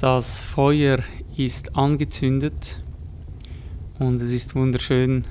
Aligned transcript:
Das 0.00 0.42
Feuer 0.42 0.98
ist 1.36 1.76
angezündet 1.76 2.78
und 4.00 4.20
es 4.20 4.32
ist 4.32 4.56
wunderschön, 4.56 5.24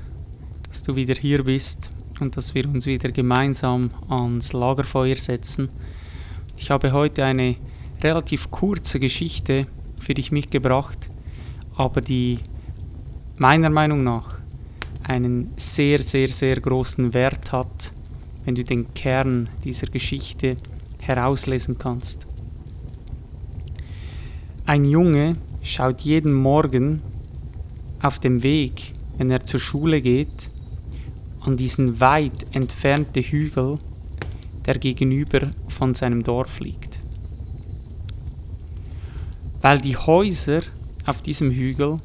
dass 0.66 0.82
du 0.82 0.96
wieder 0.96 1.14
hier 1.14 1.44
bist 1.44 1.90
und 2.18 2.38
dass 2.38 2.54
wir 2.54 2.66
uns 2.66 2.86
wieder 2.86 3.10
gemeinsam 3.10 3.90
ans 4.08 4.54
Lagerfeuer 4.54 5.16
setzen. 5.16 5.68
Ich 6.56 6.70
habe 6.70 6.92
heute 6.92 7.26
eine 7.26 7.56
relativ 8.02 8.50
kurze 8.50 8.98
Geschichte 8.98 9.66
für 10.00 10.14
dich 10.14 10.32
mitgebracht, 10.32 11.10
aber 11.76 12.00
die 12.00 12.38
meiner 13.36 13.68
Meinung 13.68 14.02
nach 14.02 14.38
einen 15.02 15.50
sehr, 15.58 15.98
sehr, 15.98 16.28
sehr 16.28 16.58
großen 16.58 17.12
Wert 17.12 17.52
hat, 17.52 17.92
wenn 18.46 18.54
du 18.54 18.64
den 18.64 18.94
Kern 18.94 19.50
dieser 19.62 19.88
Geschichte 19.88 20.56
herauslesen 21.02 21.76
kannst. 21.76 22.26
Ein 24.66 24.86
Junge 24.86 25.34
schaut 25.62 26.00
jeden 26.00 26.32
Morgen 26.32 27.02
auf 28.00 28.18
dem 28.18 28.42
Weg, 28.42 28.92
wenn 29.18 29.30
er 29.30 29.44
zur 29.44 29.60
Schule 29.60 30.00
geht, 30.00 30.48
an 31.42 31.58
diesen 31.58 32.00
weit 32.00 32.46
entfernte 32.52 33.20
Hügel, 33.20 33.76
der 34.64 34.78
gegenüber 34.78 35.42
von 35.68 35.94
seinem 35.94 36.24
Dorf 36.24 36.60
liegt. 36.60 36.98
Weil 39.60 39.82
die 39.82 39.98
Häuser 39.98 40.62
auf 41.04 41.20
diesem 41.20 41.50
Hügel, 41.50 41.98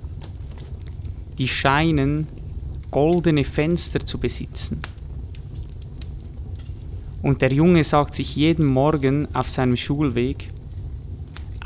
die 1.38 1.48
scheinen 1.48 2.28
goldene 2.92 3.46
Fenster 3.46 4.02
zu 4.02 4.18
besitzen. 4.18 4.82
Und 7.22 7.42
der 7.42 7.54
Junge 7.54 7.86
sagt 7.86 8.16
sich 8.16 8.36
jeden 8.36 8.66
Morgen 8.66 9.34
auf 9.34 9.50
seinem 9.50 9.78
Schulweg, 9.78 10.50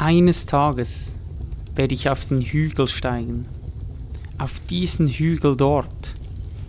eines 0.04 0.46
Tages 0.46 1.14
werde 1.76 1.94
ich 1.94 2.10
auf 2.10 2.26
den 2.26 2.42
Hügel 2.42 2.88
steigen, 2.88 3.46
auf 4.38 4.60
diesen 4.70 5.08
Hügel 5.08 5.56
dort, 5.56 6.14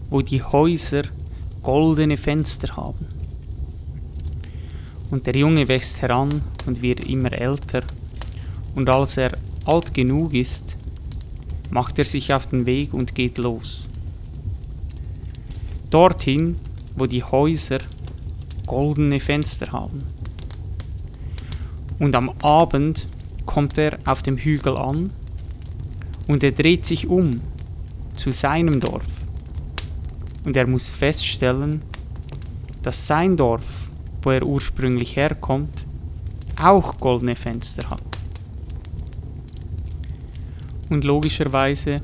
wo 0.09 0.23
die 0.23 0.41
Häuser 0.41 1.03
goldene 1.61 2.17
Fenster 2.17 2.77
haben. 2.77 3.07
Und 5.11 5.27
der 5.27 5.35
Junge 5.35 5.67
wächst 5.67 6.01
heran 6.01 6.43
und 6.67 6.81
wird 6.81 7.01
immer 7.01 7.33
älter, 7.33 7.83
und 8.77 8.89
als 8.89 9.17
er 9.17 9.33
alt 9.65 9.93
genug 9.95 10.33
ist, 10.33 10.77
macht 11.71 11.99
er 11.99 12.05
sich 12.05 12.33
auf 12.33 12.47
den 12.47 12.67
Weg 12.67 12.95
und 12.95 13.17
geht 13.17 13.39
los. 13.39 13.89
Dorthin, 15.91 16.55
wo 16.97 17.07
die 17.07 17.25
Häuser 17.25 17.79
goldene 18.67 19.19
Fenster 19.19 19.73
haben. 19.73 20.05
Und 21.99 22.15
am 22.15 22.31
Abend 22.43 23.09
kommt 23.47 23.79
er 23.79 23.99
auf 24.05 24.23
dem 24.23 24.37
Hügel 24.37 24.77
an 24.77 25.11
und 26.27 26.43
er 26.43 26.53
dreht 26.53 26.87
sich 26.87 27.09
um 27.09 27.41
zu 28.15 28.31
seinem 28.31 28.81
Dorf. 28.81 29.07
Und 30.45 30.57
er 30.57 30.67
muss 30.67 30.91
feststellen, 30.91 31.83
dass 32.83 33.07
sein 33.07 33.37
Dorf, 33.37 33.91
wo 34.23 34.31
er 34.31 34.43
ursprünglich 34.45 35.17
herkommt, 35.17 35.85
auch 36.61 36.99
goldene 36.99 37.35
Fenster 37.35 37.89
hat. 37.91 38.03
Und 40.91 41.05
logischerweise 41.05 42.01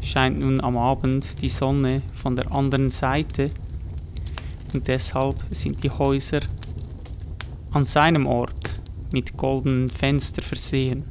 scheint 0.00 0.40
nun 0.40 0.60
am 0.60 0.76
Abend 0.76 1.42
die 1.42 1.48
Sonne 1.48 2.02
von 2.14 2.36
der 2.36 2.50
anderen 2.52 2.90
Seite 2.90 3.50
und 4.72 4.88
deshalb 4.88 5.36
sind 5.50 5.82
die 5.82 5.90
Häuser 5.90 6.40
an 7.72 7.84
seinem 7.84 8.26
Ort 8.26 8.61
mit 9.12 9.36
goldenen 9.36 9.88
Fenstern 9.88 10.44
versehen. 10.44 11.04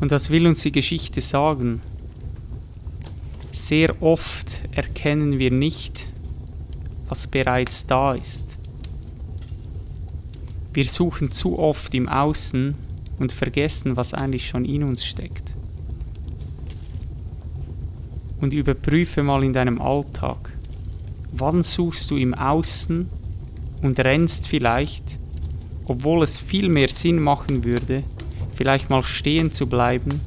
Und 0.00 0.10
was 0.10 0.30
will 0.30 0.46
uns 0.46 0.62
die 0.62 0.72
Geschichte 0.72 1.20
sagen? 1.20 1.80
Sehr 3.52 4.00
oft 4.02 4.60
erkennen 4.72 5.38
wir 5.38 5.50
nicht, 5.50 6.06
was 7.08 7.26
bereits 7.26 7.86
da 7.86 8.14
ist. 8.14 8.44
Wir 10.72 10.84
suchen 10.84 11.32
zu 11.32 11.58
oft 11.58 11.94
im 11.94 12.08
Außen 12.08 12.74
und 13.18 13.32
vergessen, 13.32 13.96
was 13.96 14.12
eigentlich 14.12 14.46
schon 14.46 14.64
in 14.64 14.84
uns 14.84 15.04
steckt. 15.04 15.54
Und 18.40 18.52
überprüfe 18.52 19.22
mal 19.22 19.42
in 19.42 19.54
deinem 19.54 19.80
Alltag, 19.80 20.52
wann 21.32 21.62
suchst 21.62 22.10
du 22.10 22.16
im 22.16 22.34
Außen 22.34 23.08
und 23.82 23.98
rennst 23.98 24.46
vielleicht 24.46 25.18
obwohl 25.86 26.22
es 26.22 26.38
viel 26.38 26.68
mehr 26.68 26.88
Sinn 26.88 27.20
machen 27.20 27.64
würde, 27.64 28.02
vielleicht 28.54 28.90
mal 28.90 29.02
stehen 29.02 29.50
zu 29.50 29.66
bleiben, 29.66 30.20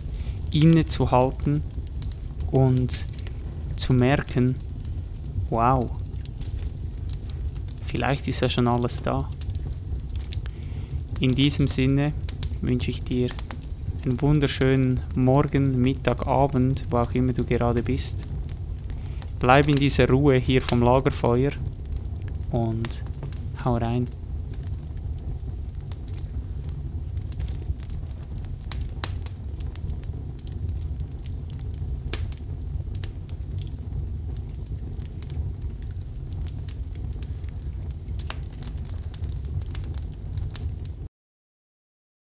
innezuhalten 0.52 1.62
und 2.52 3.06
zu 3.75 3.94
merken, 3.94 4.56
wow, 5.50 5.90
vielleicht 7.86 8.28
ist 8.28 8.42
ja 8.42 8.50
schon 8.50 8.68
alles 8.68 9.02
da. 9.02 9.30
In 11.20 11.31
diesem 11.31 11.68
Sinne 11.68 12.14
wünsche 12.62 12.91
ich 12.91 13.03
dir 13.03 13.30
einen 14.03 14.22
wunderschönen 14.22 15.02
Morgen, 15.16 15.81
Mittag, 15.81 16.26
Abend, 16.26 16.84
wo 16.90 16.97
auch 16.97 17.12
immer 17.14 17.34
du 17.34 17.44
gerade 17.44 17.84
bist. 17.84 18.16
Bleib 19.40 19.68
in 19.68 19.76
dieser 19.76 20.09
Ruhe 20.09 20.36
hier 20.36 20.62
vom 20.62 20.81
Lagerfeuer 20.81 21.52
und 22.52 23.03
hau 23.64 23.76
rein. 23.76 24.08